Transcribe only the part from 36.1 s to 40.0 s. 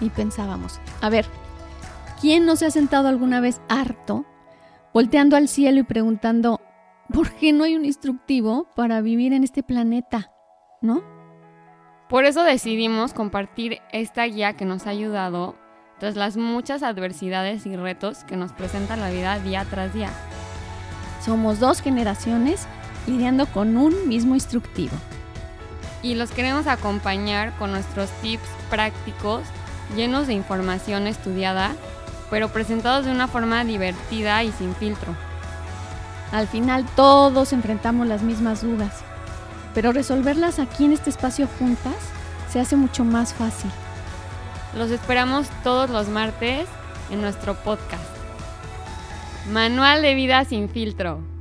Al final todos enfrentamos las mismas dudas, pero